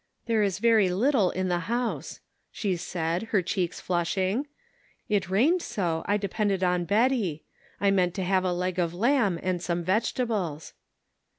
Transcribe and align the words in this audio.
"There 0.25 0.41
is 0.41 0.57
very 0.57 0.89
little 0.89 1.29
in 1.29 1.47
the 1.47 1.59
house," 1.69 2.21
she 2.51 2.75
said, 2.75 3.21
her 3.29 3.43
cheeks 3.43 3.79
flushing;" 3.79 4.47
it 5.09 5.29
rained 5.29 5.61
so 5.61 6.01
I 6.07 6.17
depended 6.17 6.63
on 6.63 6.85
Betty. 6.85 7.43
I 7.79 7.91
meant 7.91 8.15
to 8.15 8.23
have 8.23 8.43
a 8.43 8.51
leg 8.51 8.79
of 8.79 8.95
lamb 8.95 9.39
and 9.43 9.61
some 9.61 9.83
vegetables." 9.83 10.73